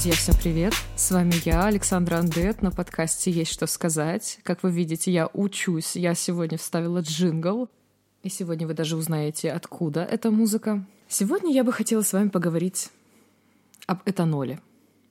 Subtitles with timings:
[0.00, 0.72] Друзья, всем привет!
[0.96, 4.40] С вами я, Александра Андет, на подкасте «Есть что сказать».
[4.44, 5.94] Как вы видите, я учусь.
[5.94, 7.68] Я сегодня вставила джингл.
[8.22, 10.86] И сегодня вы даже узнаете, откуда эта музыка.
[11.06, 12.88] Сегодня я бы хотела с вами поговорить
[13.86, 14.60] об этаноле,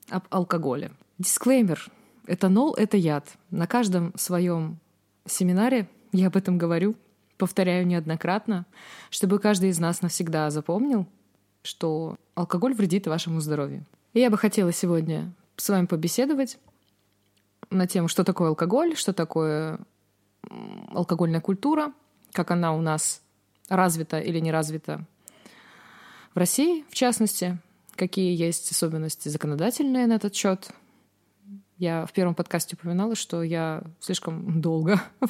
[0.08, 0.90] об алкоголе.
[1.18, 1.86] Дисклеймер.
[2.26, 3.28] Этанол— это яд.
[3.52, 4.80] На каждом своем
[5.24, 6.96] семинаре я об этом говорю,
[7.38, 8.66] повторяю неоднократно,
[9.10, 11.06] чтобы каждый из нас навсегда запомнил,
[11.62, 13.86] что алкоголь вредит вашему здоровью.
[14.12, 16.58] Я бы хотела сегодня с вами побеседовать
[17.70, 19.78] на тему, что такое алкоголь, что такое
[20.88, 21.92] алкогольная культура,
[22.32, 23.22] как она у нас
[23.68, 25.06] развита или не развита
[26.34, 27.58] в России, в частности,
[27.94, 30.70] какие есть особенности законодательные на этот счет.
[31.78, 35.00] Я в первом подкасте упоминала, что я слишком долго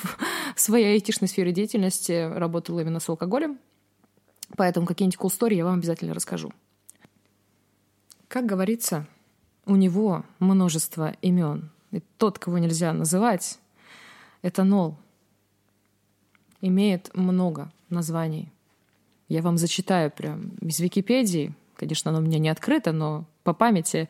[0.56, 3.58] в своей айтишной сфере деятельности работала именно с алкоголем,
[4.56, 6.50] поэтому какие-нибудь cool story я вам обязательно расскажу.
[8.30, 9.08] Как говорится,
[9.66, 11.68] у него множество имен.
[11.90, 13.58] И тот, кого нельзя называть,
[14.42, 14.96] этанол,
[16.60, 18.52] имеет много названий.
[19.26, 21.52] Я вам зачитаю прям из Википедии.
[21.74, 24.08] Конечно, оно у меня не открыто, но по памяти.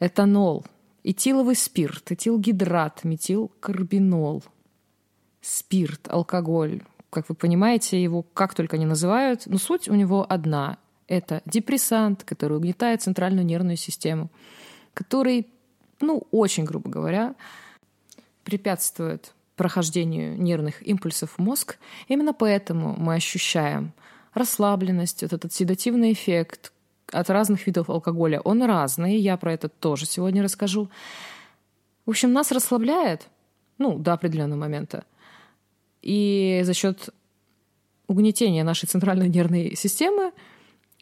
[0.00, 0.64] Этанол,
[1.04, 4.42] этиловый спирт, этилгидрат, метилкарбинол,
[5.42, 6.82] спирт, алкоголь.
[7.10, 10.78] Как вы понимаете, его как только не называют, но суть у него одна.
[11.08, 14.28] Это депрессант, который угнетает центральную нервную систему,
[14.94, 15.46] который,
[16.00, 17.34] ну, очень грубо говоря,
[18.42, 21.78] препятствует прохождению нервных импульсов в мозг.
[22.08, 23.92] Именно поэтому мы ощущаем
[24.34, 26.72] расслабленность, вот этот седативный эффект
[27.12, 28.40] от разных видов алкоголя.
[28.40, 30.90] Он разный, я про это тоже сегодня расскажу.
[32.04, 33.28] В общем, нас расслабляет,
[33.78, 35.04] ну, до определенного момента.
[36.02, 37.08] И за счет
[38.06, 40.32] угнетения нашей центральной нервной системы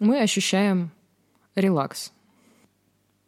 [0.01, 0.91] мы ощущаем
[1.55, 2.13] релакс.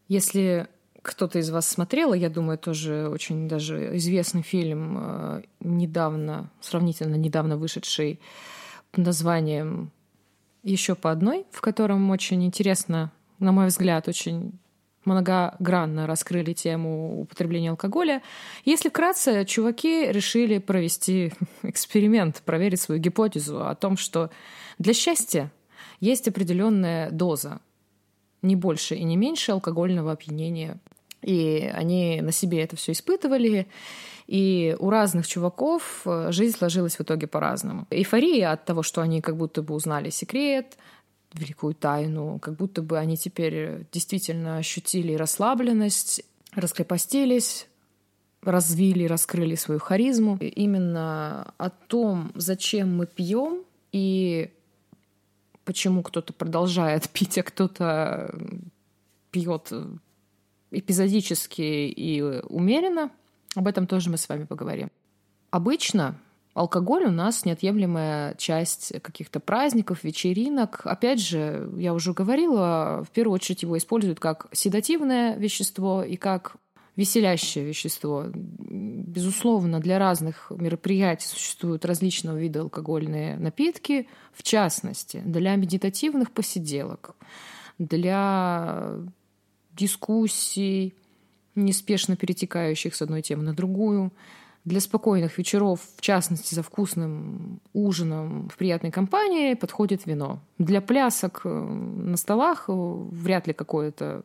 [0.08, 0.68] Если
[1.02, 7.56] кто-то из вас смотрел, я думаю, тоже очень даже известный фильм, э, недавно, сравнительно недавно
[7.56, 8.20] вышедший
[8.90, 9.92] под названием
[10.64, 14.58] «Еще по одной», в котором очень интересно, на мой взгляд, очень
[15.04, 18.20] многогранно раскрыли тему употребления алкоголя.
[18.64, 21.32] Если вкратце, чуваки решили провести
[21.62, 24.30] эксперимент, проверить свою гипотезу о том, что
[24.78, 25.52] для счастья
[26.00, 27.60] есть определенная доза,
[28.42, 30.78] не больше и не меньше алкогольного опьянения.
[31.22, 33.66] И они на себе это все испытывали.
[34.26, 37.86] И у разных чуваков э, жизнь сложилась в итоге по-разному.
[37.90, 40.76] Эйфория от того, что они как будто бы узнали секрет,
[41.32, 46.22] великую тайну, как будто бы они теперь действительно ощутили расслабленность,
[46.54, 47.68] раскрепостились,
[48.42, 50.38] развили, раскрыли свою харизму.
[50.40, 54.50] И именно о том, зачем мы пьем и
[55.66, 58.34] почему кто-то продолжает пить, а кто-то
[59.30, 59.70] пьет
[60.70, 63.10] эпизодически и умеренно.
[63.54, 64.90] Об этом тоже мы с вами поговорим.
[65.50, 66.18] Обычно
[66.54, 70.80] алкоголь у нас неотъемлемая часть каких-то праздников, вечеринок.
[70.84, 76.56] Опять же, я уже говорила, в первую очередь его используют как седативное вещество и как
[76.96, 78.24] веселящее вещество.
[78.32, 87.14] Безусловно, для разных мероприятий существуют различного вида алкогольные напитки, в частности, для медитативных посиделок,
[87.78, 88.94] для
[89.72, 90.94] дискуссий,
[91.54, 94.12] неспешно перетекающих с одной темы на другую,
[94.64, 100.40] для спокойных вечеров, в частности, за вкусным ужином в приятной компании, подходит вино.
[100.58, 104.24] Для плясок э, на столах э, вряд ли какое-то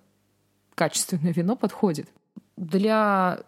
[0.74, 2.10] качественное вино подходит
[2.58, 3.44] для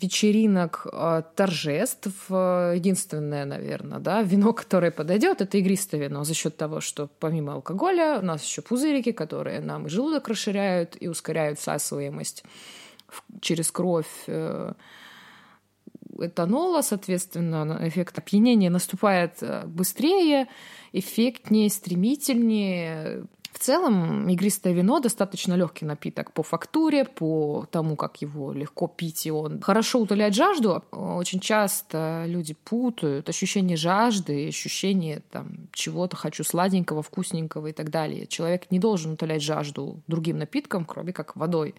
[0.00, 6.56] вечеринок, э, торжеств э, единственное, наверное, да, вино, которое подойдет, это игристое вино за счет
[6.56, 11.58] того, что помимо алкоголя у нас еще пузырики, которые нам и желудок расширяют и ускоряют
[11.58, 12.44] всасываемость
[13.40, 14.72] через кровь э,
[16.18, 20.48] этанола, соответственно, эффект опьянения наступает быстрее,
[20.92, 23.24] эффектнее, стремительнее,
[23.56, 29.24] в целом игристое вино достаточно легкий напиток по фактуре, по тому, как его легко пить,
[29.24, 30.84] и он хорошо утоляет жажду.
[30.90, 38.26] Очень часто люди путают ощущение жажды ощущение там, чего-то хочу сладенького, вкусненького и так далее.
[38.26, 41.74] Человек не должен утолять жажду другим напитком, кроме как водой.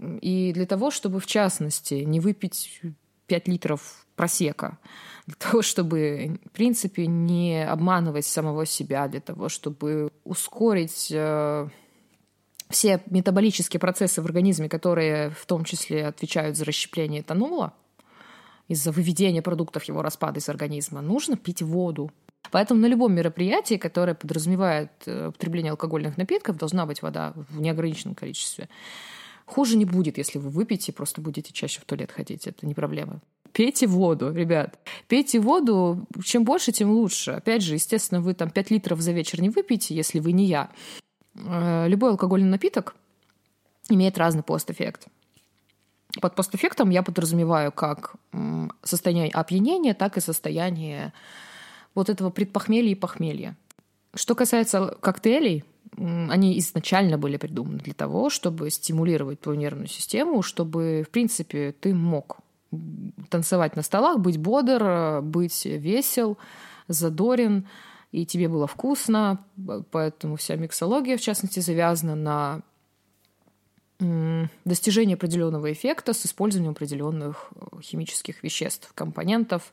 [0.00, 2.80] И для того, чтобы, в частности, не выпить
[3.28, 4.78] 5 литров просека,
[5.26, 11.68] для того, чтобы, в принципе, не обманывать самого себя, для того, чтобы ускорить э,
[12.68, 17.74] все метаболические процессы в организме, которые в том числе отвечают за расщепление этанола,
[18.68, 22.10] из-за выведения продуктов его распада из организма, нужно пить воду.
[22.50, 28.14] Поэтому на любом мероприятии, которое подразумевает э, употребление алкогольных напитков, должна быть вода в неограниченном
[28.14, 28.68] количестве.
[29.48, 32.46] Хуже не будет, если вы выпьете, просто будете чаще в туалет ходить.
[32.46, 33.22] Это не проблема.
[33.52, 34.78] Пейте воду, ребят.
[35.08, 36.06] Пейте воду.
[36.22, 37.30] Чем больше, тем лучше.
[37.30, 40.68] Опять же, естественно, вы там 5 литров за вечер не выпьете, если вы не я.
[41.34, 42.94] Э, любой алкогольный напиток
[43.88, 45.06] имеет разный постэффект.
[46.20, 48.16] Под постэффектом я подразумеваю как
[48.82, 51.14] состояние опьянения, так и состояние
[51.94, 53.56] вот этого предпохмелья и похмелья.
[54.14, 55.64] Что касается коктейлей,
[55.98, 61.94] они изначально были придуманы для того, чтобы стимулировать твою нервную систему, чтобы, в принципе, ты
[61.94, 62.38] мог
[63.30, 66.38] танцевать на столах, быть бодр, быть весел,
[66.86, 67.66] задорен,
[68.12, 69.44] и тебе было вкусно.
[69.90, 72.62] Поэтому вся миксология, в частности, завязана на
[74.64, 79.72] достижение определенного эффекта с использованием определенных э, химических веществ, компонентов.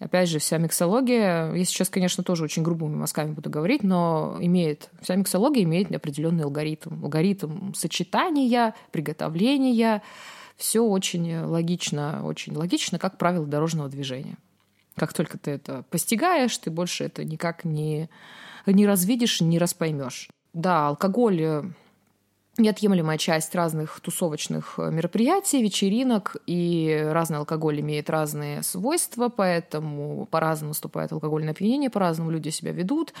[0.00, 4.88] Опять же, вся миксология, я сейчас, конечно, тоже очень грубыми мазками буду говорить, но имеет,
[5.02, 7.04] вся миксология имеет определенный алгоритм.
[7.04, 10.02] Алгоритм сочетания, приготовления.
[10.56, 14.38] Все очень логично, очень логично, как правило дорожного движения.
[14.96, 18.08] Как только ты это постигаешь, ты больше это никак не,
[18.64, 20.30] не развидишь, не распоймешь.
[20.54, 21.62] Да, алкоголь э,
[22.58, 30.70] неотъемлемая часть разных тусовочных э, мероприятий, вечеринок, и разный алкоголь имеет разные свойства, поэтому по-разному
[30.70, 33.14] наступает алкогольное опьянение, по-разному люди себя ведут,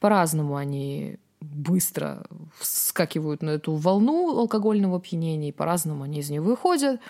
[0.00, 2.24] по-разному они быстро
[2.58, 7.00] вскакивают на эту волну алкогольного опьянения, и по-разному они из нее выходят.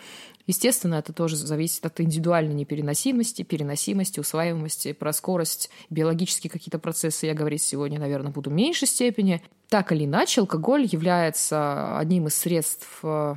[0.47, 7.35] Естественно, это тоже зависит от индивидуальной непереносимости, переносимости, усваиваемости, про скорость, биологические какие-то процессы я
[7.35, 9.43] говорить сегодня, наверное, буду в меньшей степени.
[9.69, 13.35] Так или иначе, алкоголь является одним из средств э,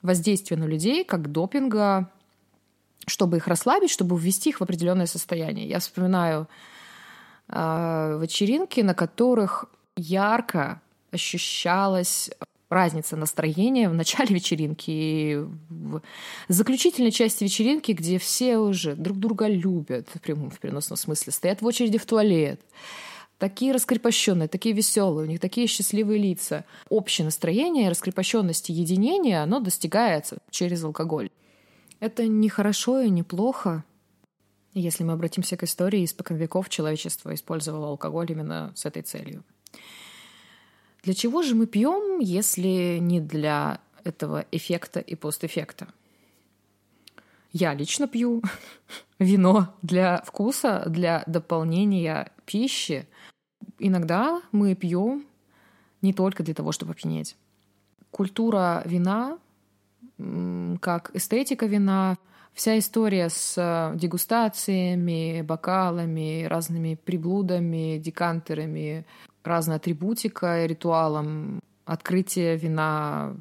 [0.00, 2.10] воздействия на людей, как допинга,
[3.06, 5.68] чтобы их расслабить, чтобы ввести их в определенное состояние.
[5.68, 6.48] Я вспоминаю
[7.48, 12.30] э, вечеринки, на которых ярко ощущалась
[12.68, 15.36] разница настроения в начале вечеринки и
[15.68, 16.02] в
[16.48, 21.62] заключительной части вечеринки, где все уже друг друга любят в прямом, в переносном смысле, стоят
[21.62, 22.60] в очереди в туалет,
[23.38, 26.64] такие раскрепощенные, такие веселые, у них такие счастливые лица.
[26.88, 31.30] Общее настроение, раскрепощенность и единение, оно достигается через алкоголь.
[32.00, 33.84] Это не хорошо и не плохо.
[34.74, 39.42] Если мы обратимся к истории, испокон веков человечество использовало алкоголь именно с этой целью.
[41.08, 45.88] Для чего же мы пьем, если не для этого эффекта и постэффекта?
[47.50, 48.42] Я лично пью
[49.18, 53.08] вино для вкуса, для дополнения пищи.
[53.78, 55.24] Иногда мы пьем
[56.02, 57.36] не только для того, чтобы опьянеть.
[58.10, 59.38] Культура вина,
[60.82, 62.18] как эстетика вина,
[62.52, 69.06] вся история с дегустациями, бокалами, разными приблудами, декантерами,
[69.48, 73.34] разная атрибутика ритуалам, открытие вина,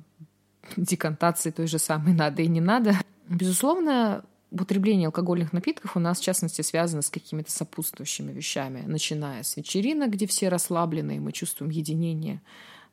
[0.75, 2.95] декантации той же самой надо и не надо.
[3.29, 9.57] Безусловно, употребление алкогольных напитков у нас, в частности, связано с какими-то сопутствующими вещами, начиная с
[9.57, 12.41] вечеринок, где все расслаблены, и мы чувствуем единение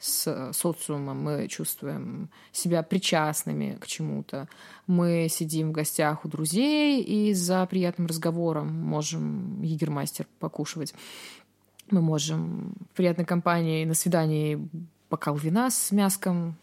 [0.01, 4.49] с социумом, мы чувствуем себя причастными к чему-то.
[4.87, 10.95] Мы сидим в гостях у друзей и за приятным разговором можем егермастер покушивать.
[11.91, 14.69] Мы можем в приятной компании на свидании
[15.11, 16.57] бокал вина с мяском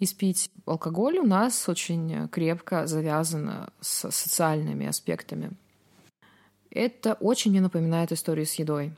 [0.00, 0.50] испить.
[0.66, 5.52] Алкоголь у нас очень крепко завязан с социальными аспектами.
[6.70, 8.92] Это очень мне напоминает историю с едой.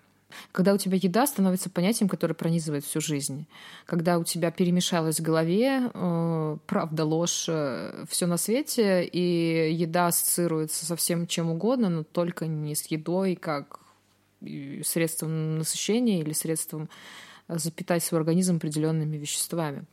[0.51, 3.47] Когда у тебя еда становится понятием, которое пронизывает всю жизнь.
[3.85, 10.09] Когда у тебя перемешалось в голове э, правда, ложь, э, все на свете, и еда
[10.09, 13.81] ассоциируется со всем чем угодно, но только не с едой, как
[14.85, 16.89] средством насыщения или средством
[17.49, 19.85] э, запитать свой организм определенными веществами.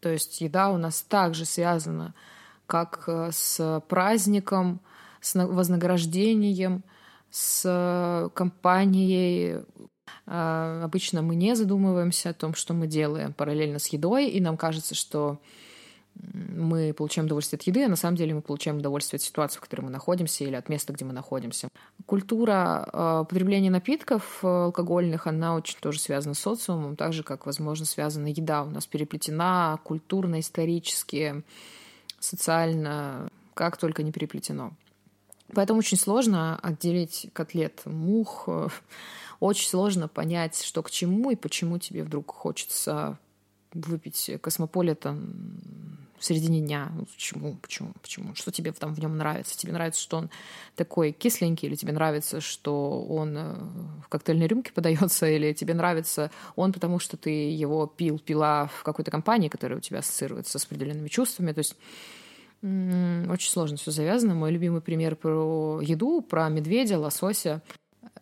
[0.00, 2.14] То есть еда у нас также связана
[2.66, 4.80] как э, с праздником,
[5.20, 6.84] с вознаграждением,
[7.30, 9.64] с э, компанией.
[10.24, 14.94] Обычно мы не задумываемся о том, что мы делаем параллельно с едой, и нам кажется,
[14.94, 15.38] что
[16.32, 19.60] мы получаем удовольствие от еды, а на самом деле мы получаем удовольствие от ситуации, в
[19.60, 21.68] которой мы находимся, или от места, где мы находимся.
[22.06, 27.46] Культура э, потребления напитков э, алкогольных, она очень тоже связана с социумом, так же, как,
[27.46, 28.64] возможно, связана еда.
[28.64, 31.42] У нас переплетена культурно, исторически,
[32.18, 34.72] социально, как только не переплетено.
[35.54, 38.48] Поэтому очень сложно отделить котлет мух,
[39.40, 43.18] очень сложно понять, что к чему и почему тебе вдруг хочется
[43.72, 45.87] выпить космополитен
[46.18, 46.90] в середине дня.
[46.94, 47.56] Ну, почему?
[47.56, 47.92] Почему?
[48.00, 48.34] Почему?
[48.34, 49.56] Что тебе там в нем нравится?
[49.56, 50.30] Тебе нравится, что он
[50.76, 53.54] такой кисленький, или тебе нравится, что он э,
[54.04, 58.82] в коктейльной рюмке подается, или тебе нравится он, потому что ты его пил, пила в
[58.82, 61.52] какой-то компании, которая у тебя ассоциируется с определенными чувствами.
[61.52, 61.76] То есть
[62.60, 64.34] очень сложно все завязано.
[64.34, 67.62] Мой любимый пример про еду, про медведя, лосося.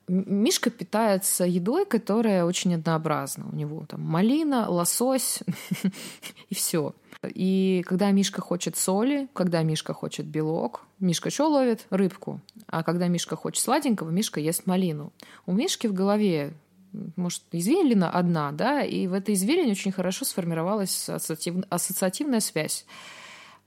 [0.09, 3.47] Мишка питается едой, которая очень однообразна.
[3.51, 5.41] У него там малина, лосось
[6.49, 6.95] и все.
[7.25, 11.87] И когда Мишка хочет соли, когда Мишка хочет белок, Мишка что ловит?
[11.91, 12.41] Рыбку.
[12.67, 15.13] А когда Мишка хочет сладенького, Мишка ест малину.
[15.47, 16.55] У Мишки в голове
[17.17, 21.65] может, извилина одна, да, и в этой извилине очень хорошо сформировалась ассоциатив...
[21.69, 22.87] ассоциативная связь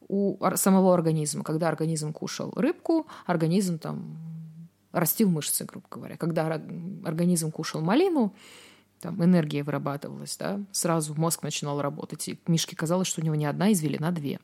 [0.07, 1.43] у самого организма.
[1.43, 4.17] Когда организм кушал рыбку, организм там
[4.91, 6.17] растил мышцы, грубо говоря.
[6.17, 8.33] Когда организм кушал малину,
[8.99, 13.45] там энергия вырабатывалась, да, сразу мозг начинал работать, и Мишке казалось, что у него не
[13.45, 14.39] одна извилина, а две.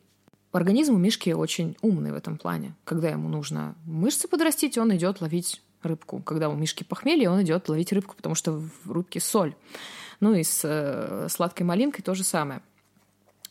[0.52, 2.76] Организм у Мишки очень умный в этом плане.
[2.86, 6.22] Когда ему нужно мышцы подрастить, он идет ловить рыбку.
[6.22, 9.54] Когда у Мишки похмелье, он идет ловить рыбку, потому что в рыбке соль.
[10.22, 12.62] Ну и с э, сладкой малинкой то же самое.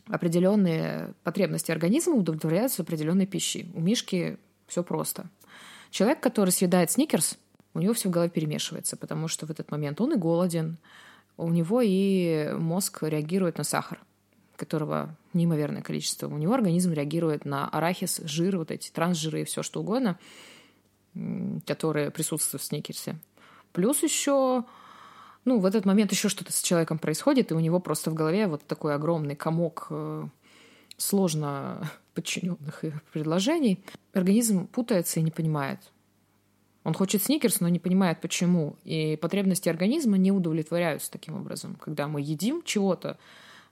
[0.06, 3.70] Определенные потребности организма удовлетворяются определенной пищей.
[3.74, 5.28] У Мишки все просто.
[5.94, 7.38] Человек, который съедает сникерс,
[7.72, 10.76] у него все в голове перемешивается, потому что в этот момент он и голоден,
[11.36, 14.00] у него и мозг реагирует на сахар,
[14.56, 16.26] которого неимоверное количество.
[16.26, 20.18] У него организм реагирует на арахис, жир, вот эти трансжиры и все что угодно,
[21.64, 23.14] которые присутствуют в сникерсе.
[23.72, 24.64] Плюс еще,
[25.44, 28.48] ну, в этот момент еще что-то с человеком происходит, и у него просто в голове
[28.48, 30.26] вот такой огромный комок э,
[30.96, 33.80] сложно подчиненных предложений,
[34.12, 35.80] организм путается и не понимает.
[36.84, 38.76] Он хочет сникерс, но не понимает почему.
[38.84, 41.76] И потребности организма не удовлетворяются таким образом.
[41.76, 43.16] Когда мы едим чего-то,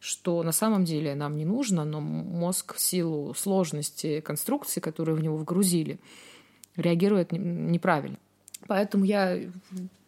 [0.01, 5.23] что на самом деле нам не нужно, но мозг в силу сложности конструкции, которую в
[5.23, 6.01] него вгрузили,
[6.75, 8.17] реагирует неправильно.
[8.67, 9.39] Поэтому я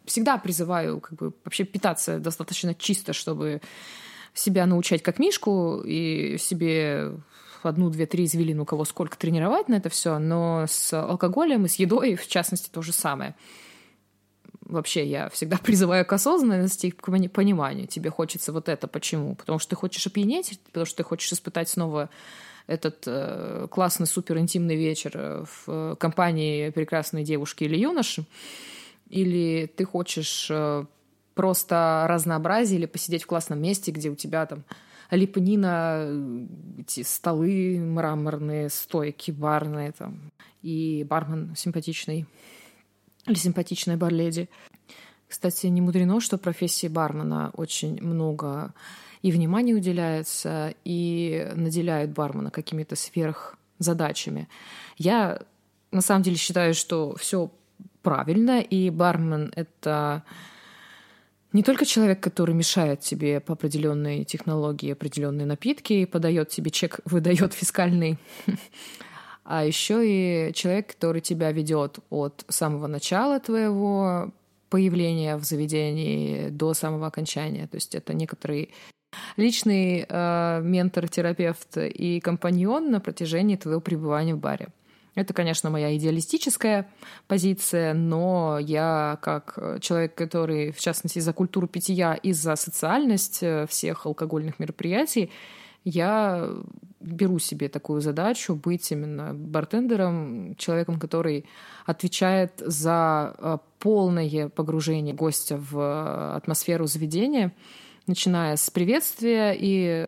[0.05, 3.61] всегда призываю как бы, вообще питаться достаточно чисто, чтобы
[4.35, 7.13] себя научать как мишку и себе
[7.63, 11.69] одну, две, три извилины, у кого сколько тренировать на это все, но с алкоголем и
[11.69, 13.35] с едой, в частности, то же самое.
[14.61, 17.87] Вообще, я всегда призываю к осознанности и к пониманию.
[17.87, 18.87] Тебе хочется вот это.
[18.87, 19.35] Почему?
[19.35, 22.09] Потому что ты хочешь опьянеть, потому что ты хочешь испытать снова
[22.67, 28.25] этот э, классный, супер интимный вечер в компании прекрасной девушки или юноши,
[29.09, 30.85] или ты хочешь э,
[31.35, 34.63] просто разнообразие или посидеть в классном месте, где у тебя там
[35.11, 36.09] лепнина,
[36.79, 40.31] эти столы мраморные, стойки барные там,
[40.63, 42.25] и бармен симпатичный
[43.27, 44.49] или симпатичная барледи.
[45.27, 48.73] Кстати, не мудрено, что профессии бармена очень много
[49.21, 54.47] и внимания уделяется, и наделяют бармена какими-то сверхзадачами.
[54.97, 55.41] Я
[55.91, 57.49] на самом деле считаю, что все
[58.03, 60.23] правильно, и бармен— это
[61.55, 67.53] не только человек, который мешает тебе по определенной технологии определенные напитки, подает тебе чек, выдает
[67.53, 68.17] фискальный,
[69.45, 74.33] а еще и человек, который тебя ведет от самого начала твоего
[74.69, 77.67] появления в заведении до самого окончания.
[77.67, 78.73] То есть это некоторый
[79.37, 84.67] личный э, ментор, терапевт и компаньон на протяжении твоего пребывания в баре.
[85.15, 86.87] Это, конечно, моя идеалистическая
[87.27, 93.65] позиция, но я как человек, который, в частности, за культуру питья и за социальность э,
[93.67, 95.31] всех алкогольных мероприятий,
[95.85, 96.49] я
[96.99, 101.45] беру себе такую задачу быть именно бартендером, человеком, который
[101.85, 107.53] отвечает за э, полное погружение гостя в э, атмосферу заведения,
[108.07, 110.07] начиная с приветствия и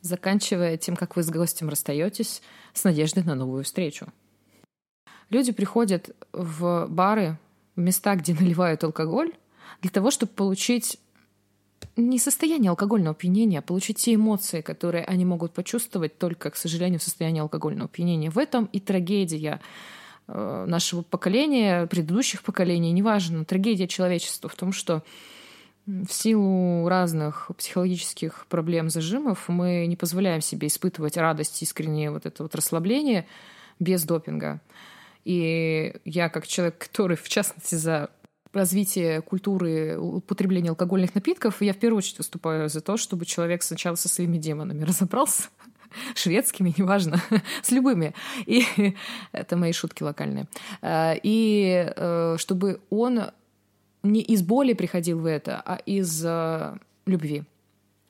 [0.00, 2.40] заканчивая тем, как вы с гостем расстаетесь
[2.76, 4.06] с надеждой на новую встречу.
[5.30, 7.38] Люди приходят в бары,
[7.74, 9.32] в места, где наливают алкоголь,
[9.80, 10.98] для того, чтобы получить
[11.96, 17.00] не состояние алкогольного опьянения, а получить те эмоции, которые они могут почувствовать только, к сожалению,
[17.00, 18.30] в состоянии алкогольного опьянения.
[18.30, 19.60] В этом и трагедия
[20.28, 25.02] э, нашего поколения, предыдущих поколений, неважно, трагедия человечества в том, что
[25.86, 32.42] в силу разных психологических проблем, зажимов, мы не позволяем себе испытывать радость, искреннее вот это
[32.42, 33.26] вот расслабление
[33.78, 34.60] без допинга.
[35.24, 38.10] И я, как человек, который, в частности, за
[38.52, 43.94] развитие культуры употребления алкогольных напитков, я в первую очередь выступаю за то, чтобы человек сначала
[43.96, 45.44] со своими демонами разобрался,
[46.14, 47.22] шведскими, неважно,
[47.62, 48.14] с любыми.
[48.46, 48.64] И
[49.32, 50.46] это мои шутки локальные.
[50.82, 53.30] Э, и э, чтобы он
[54.12, 57.44] не из боли приходил в это, а из э, любви.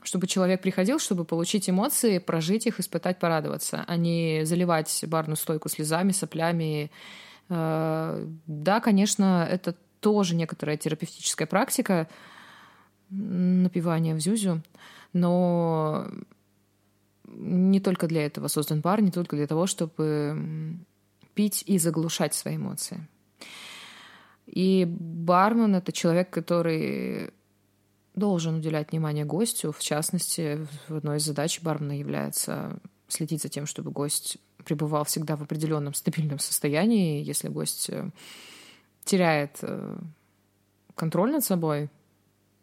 [0.03, 5.69] чтобы человек приходил, чтобы получить эмоции, прожить их, испытать, порадоваться, а не заливать барную стойку
[5.69, 6.91] слезами, соплями.
[7.49, 12.09] Э, да, конечно, это тоже некоторая терапевтическая практика,
[13.11, 14.62] напивания в зюзю,
[15.12, 16.07] но
[17.25, 20.79] не только для этого создан бар, не только для того, чтобы
[21.35, 23.07] пить и заглушать свои эмоции.
[24.47, 27.31] И бармен— это человек, который
[28.15, 29.73] должен уделять внимание гостю.
[29.73, 35.43] В частности, одной из задач бармена является следить за тем, чтобы гость пребывал всегда в
[35.43, 37.23] определенном стабильном состоянии.
[37.23, 38.11] Если гость э,
[39.05, 39.97] теряет э,
[40.95, 41.91] контроль над собой,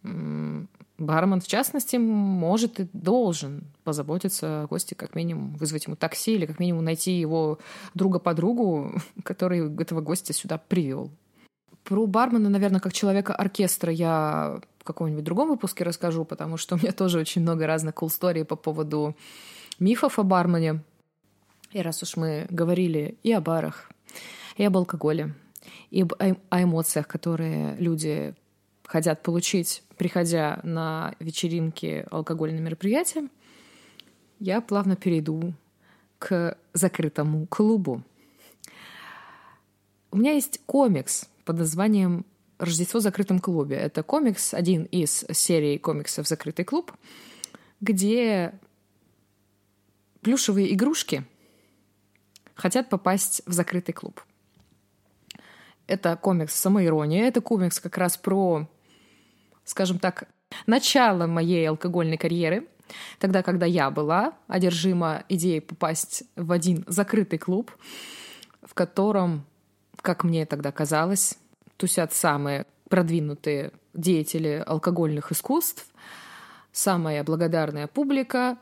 [0.02, 6.46] бармен, в частности, может и должен позаботиться о гости, как минимум вызвать ему такси или
[6.46, 7.60] как минимум найти его
[7.94, 11.12] друга-подругу, который этого гостя сюда привел.
[11.84, 16.78] Про бармена, наверное, как человека оркестра я в каком-нибудь другом выпуске расскажу, потому что у
[16.78, 19.16] меня тоже очень много разных cool story по поводу
[19.80, 20.82] мифов о бармене.
[21.72, 23.90] И раз уж мы говорили и о барах,
[24.58, 25.34] и об алкоголе,
[25.90, 28.36] и об, о эмоциях, которые люди
[28.86, 33.28] хотят получить, приходя на вечеринки, алкогольные мероприятия,
[34.40, 35.54] я плавно перейду
[36.20, 38.04] к закрытому клубу.
[40.12, 42.26] У меня есть комикс под названием
[42.58, 43.76] «Рождество в закрытом клубе».
[43.76, 46.92] Это комикс, один из серий комиксов «Закрытый клуб»,
[47.82, 48.54] где
[50.22, 51.26] плюшевые игрушки
[52.56, 54.22] хотят попасть в закрытый клуб.
[55.88, 58.70] Это комикс самоирония, это комикс как раз про,
[59.66, 60.30] скажем так,
[60.66, 62.68] начало моей алкогольной карьеры,
[63.20, 67.72] тогда, когда я была одержима идеей попасть в один закрытый клуб,
[68.62, 69.46] в котором,
[70.04, 71.36] как мне тогда казалось,
[71.78, 75.88] тусят самые продвинутые деятели алкогольных искусств,
[76.72, 78.58] самая благодарная публика,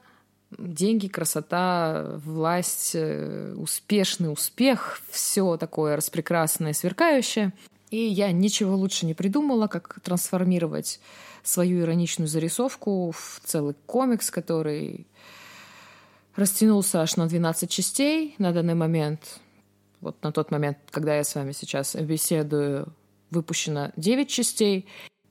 [0.51, 7.53] деньги, красота, власть, э, успешный успех, все такое распрекрасное, сверкающее.
[7.89, 10.99] И я ничего лучше не придумала, как трансформировать
[11.43, 15.07] свою ироничную зарисовку в целый комикс, который
[16.35, 19.39] растянулся аж на 12 частей на данный момент.
[20.01, 22.93] Вот на тот момент, когда я с вами сейчас беседую,
[23.29, 24.87] выпущено 9 частей.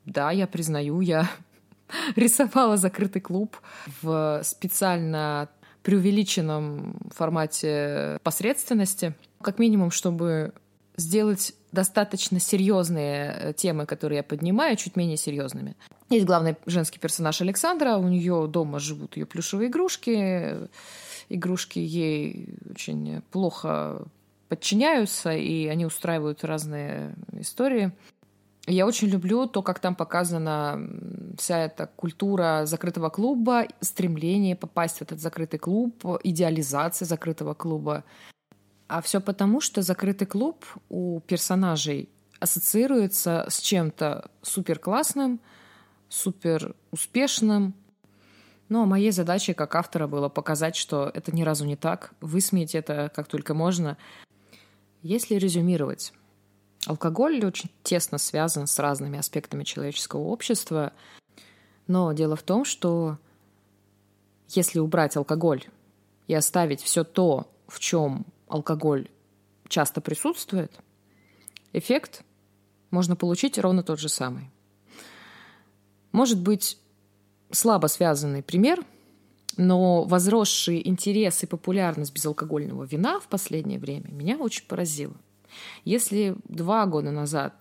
[0.07, 1.29] Да, я признаю, я
[2.17, 3.57] рисовала закрытый клуб
[4.01, 5.49] в специально
[5.83, 10.53] преувеличенном формате посредственности, как минимум, чтобы
[10.97, 15.77] сделать достаточно серьезные э, темы, которые я поднимаю, чуть менее серьезными.
[16.11, 20.69] Есть главный женский персонаж Александра, у нее дома живут ее плюшевые игрушки,
[21.29, 24.05] игрушки ей очень плохо
[24.51, 27.93] подчиняются, и они устраивают разные истории.
[28.67, 30.79] Я очень люблю то, как там показана
[31.39, 38.05] вся эта культура закрытого клуба, стремление попасть в этот закрытый клуб, идеализация закрытого клуба.
[38.89, 42.09] А все потому, что закрытый клуб у персонажей
[42.41, 45.41] ассоциируется с чем-то супер классным,
[46.09, 47.73] супер успешным.
[48.69, 53.13] Но моей задачей как автора было показать, что это ни разу не так, высмеять это
[53.15, 53.97] как только можно.
[55.03, 56.13] Если резюмировать,
[56.87, 60.93] Алкоголь очень тесно связан с разными аспектами человеческого общества,
[61.87, 63.19] но дело в том, что
[64.49, 65.65] если убрать алкоголь
[66.27, 69.09] и оставить все то, в чем алкоголь
[69.69, 70.73] часто присутствует,
[71.73, 72.25] эффект
[72.91, 74.51] можно получить ровно тот же самый.
[76.13, 76.79] Может быть,
[77.51, 78.85] слабо связанный пример,
[79.61, 85.15] но возросший интерес и популярность безалкогольного вина в последнее время меня очень поразило–
[85.85, 87.55] если два года назад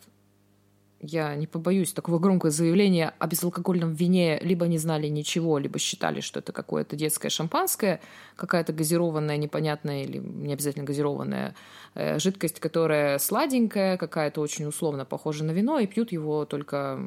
[1.02, 6.20] я не побоюсь такого громкого заявления о безалкогольном вине, либо не знали ничего, либо считали,
[6.20, 8.02] что это какое-то детское шампанское,
[8.36, 11.56] какая-то газированная, непонятная или не обязательно газированная
[11.96, 17.00] э, жидкость, которая сладенькая, какая-то очень условно похожа на вино, и пьют его только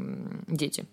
[0.49, 0.87] дети.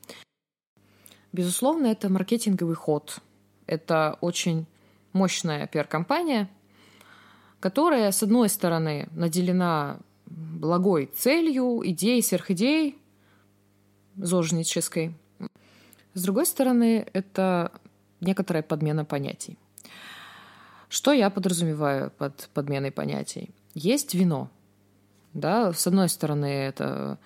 [1.32, 3.20] Безусловно, это маркетинговый ход.
[3.70, 4.66] Это очень
[5.14, 6.50] мощная пиар-компания,
[7.60, 12.98] которая, с одной стороны, наделена благой целью, идеей, сверхидеей
[14.18, 15.14] зожнической.
[16.16, 17.72] С другой стороны, это
[18.22, 19.58] некоторая подмена понятий.
[20.90, 23.52] Что я подразумеваю под подменой понятий?
[23.76, 24.50] Есть вино.
[25.34, 27.20] Да, с одной стороны, это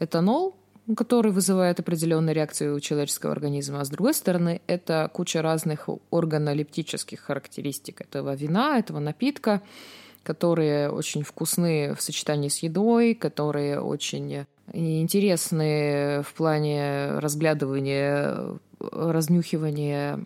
[0.00, 0.56] этанол,
[0.94, 7.20] который вызывает определенные реакции у человеческого организма, а с другой стороны, это куча разных органолептических
[7.20, 9.62] характеристик этого вина, этого напитка,
[10.22, 20.20] которые очень вкусны в сочетании с едой, которые очень интересны в плане разглядывания, разнюхивания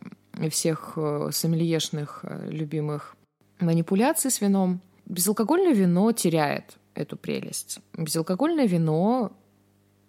[0.51, 0.97] всех
[1.31, 3.15] сомельешных любимых
[3.61, 4.81] манипуляций с вином.
[5.05, 7.81] Безалкогольное вино теряет эту прелесть.
[7.97, 9.33] Безалкогольное вино,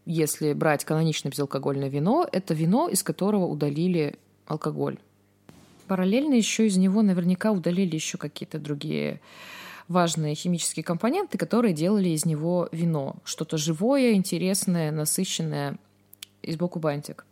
[0.06, 4.98] если брать канонично безалкогольное вино, это вино, из которого удалили алкоголь.
[5.88, 9.20] Параллельно еще из него наверняка удалили еще какие-то другие
[9.88, 13.18] важные химические компоненты, которые делали из него вино.
[13.24, 15.78] Что-то живое, интересное, насыщенное
[16.42, 17.26] из боку бантик.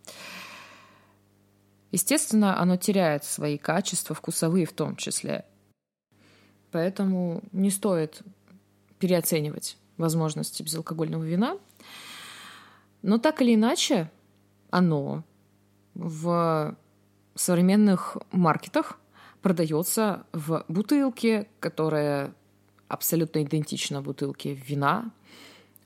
[1.92, 5.46] Естественно, оно теряет свои качества, вкусовые в том числе.
[6.72, 8.22] Поэтому не стоит
[9.00, 11.58] переоценивать возможности безалкогольного вина.
[13.02, 14.12] Но так или иначе,
[14.70, 15.24] оно
[15.94, 16.76] в
[17.36, 19.00] современных маркетах
[19.42, 22.34] продается в бутылке, которая
[22.88, 25.12] абсолютно идентична бутылке вина.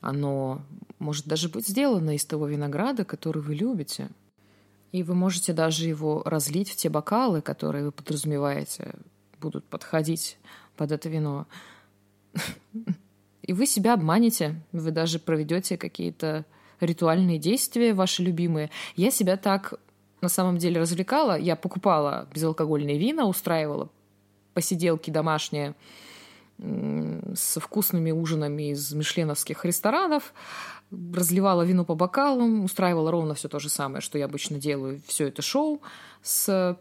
[0.01, 0.61] Оно
[0.99, 4.09] может даже быть сделано из того винограда, который вы любите.
[4.91, 8.95] И вы можете даже его разлить в те бокалы, которые вы подразумеваете
[9.39, 10.37] будут подходить
[10.75, 11.47] под это вино.
[13.41, 16.45] И вы себя обманете, вы даже проведете какие-то
[16.85, 18.69] ритуальные действия ваши любимые.
[18.95, 19.75] Я себя так
[20.21, 21.37] на самом деле развлекала.
[21.37, 23.89] Я покупала безалкогольные вина, устраивала
[24.53, 25.75] посиделки домашние
[27.35, 30.33] со вкусными ужинами из мишленовских ресторанов,
[30.91, 35.27] разливала вино по бокалам, устраивала ровно все то же самое, что я обычно делаю, все
[35.27, 35.81] это шоу
[36.21, 36.77] с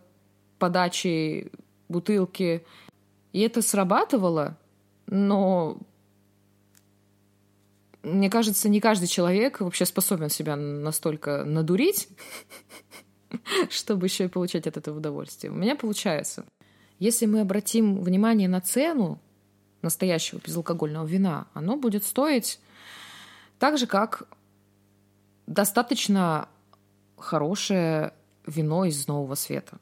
[0.59, 1.51] подачей
[1.89, 2.65] бутылки.
[3.33, 4.59] И это срабатывало,
[5.07, 5.79] но
[8.03, 12.09] мне кажется, не каждый человек вообще способен себя настолько надурить,
[13.71, 15.53] чтобы еще и получать от этого удовольствие.
[15.53, 16.45] У меня получается.
[16.99, 19.21] Если мы обратим внимание на цену
[19.83, 22.61] настоящего безалкогольного вина, оно будет стоить
[23.59, 24.25] так же, как
[25.47, 26.49] достаточно
[27.17, 28.13] хорошее
[28.47, 29.79] вино из нового света.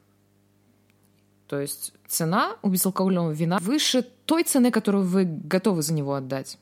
[1.47, 6.57] То есть цена у безалкогольного вина выше той цены, которую вы готовы за него отдать.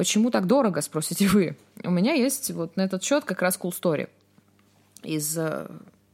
[0.00, 1.58] Почему так дорого, спросите вы?
[1.84, 4.08] У меня есть вот на этот счет как раз cool story
[5.02, 5.70] из э,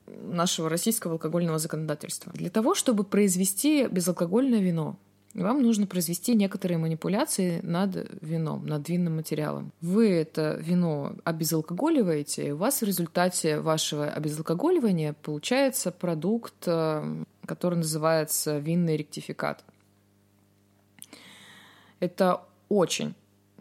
[0.09, 2.33] нашего российского алкогольного законодательства.
[2.33, 4.97] Для того, чтобы произвести безалкогольное вино,
[5.35, 9.71] вам нужно произвести некоторые манипуляции над вином, над винным материалом.
[9.81, 17.77] Вы это вино обезалкоголиваете, и у вас в результате вашего обезалкоголивания получается продукт, э, который
[17.77, 19.63] называется винный ректификат.
[22.01, 23.15] Это очень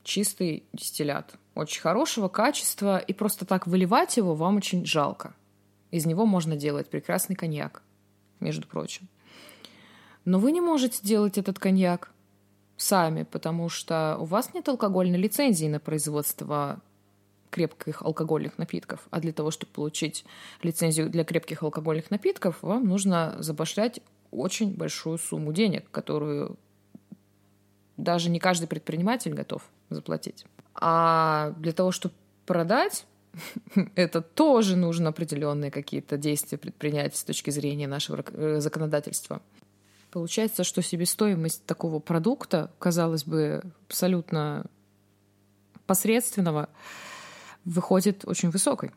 [0.05, 5.35] чистый дистиллят, очень хорошего качества, и просто так выливать его вам очень жалко.
[5.91, 7.81] Из него можно делать прекрасный коньяк,
[8.39, 9.07] между прочим.
[10.23, 12.11] Но вы не можете делать этот коньяк
[12.77, 16.81] сами, потому что у вас нет алкогольной лицензии на производство
[17.49, 19.07] крепких алкогольных напитков.
[19.11, 20.25] А для того, чтобы получить
[20.61, 26.57] лицензию для крепких алкогольных напитков, вам нужно забашлять очень большую сумму денег, которую
[27.97, 30.45] даже не каждый предприниматель готов заплатить.
[30.73, 32.13] А для того, чтобы
[32.45, 33.05] продать,
[33.95, 39.41] это тоже нужно определенные какие-то действия предпринять с точки зрения нашего э, законодательства.
[40.11, 44.65] Получается, что себестоимость такого продукта, казалось бы, абсолютно
[45.85, 46.69] посредственного,
[47.65, 48.91] выходит очень высокой.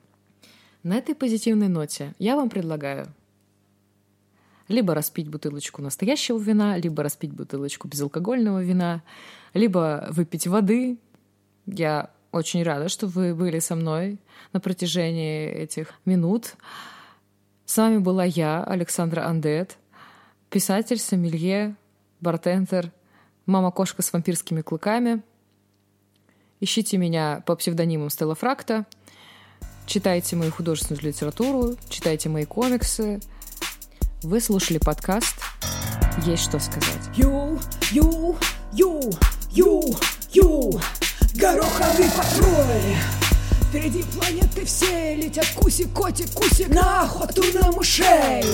[0.85, 3.13] На этой позитивной ноте я вам предлагаю
[4.69, 9.03] либо распить бутылочку настоящего вина, либо распить бутылочку безалкогольного вина,
[9.55, 10.99] либо выпить воды.
[11.67, 14.19] Я очень рада, что вы были со мной
[14.53, 16.55] на протяжении этих минут.
[17.65, 19.79] С вами была я, Александра Андет
[20.51, 21.77] писатель, сомелье,
[22.21, 22.91] бартендер,
[23.47, 25.23] мама-кошка с вампирскими клыками.
[26.61, 28.87] Ищите меня по псевдонимам Стелла Фракта.
[29.87, 33.21] Читайте мою художественную литературу, читайте мои комиксы.
[34.25, 35.37] Вы слушали подкаст
[36.27, 36.99] «Есть что сказать».
[37.15, 37.61] Ю,
[37.93, 38.37] ю,
[38.73, 39.01] ю,
[39.53, 39.97] ю,
[40.33, 40.81] ю,
[41.37, 42.97] гороховый патруль.
[43.69, 48.45] Впереди планеты все летят кусик, котик, кусик на охоту на мышей.